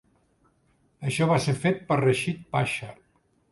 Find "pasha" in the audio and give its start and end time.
2.57-2.93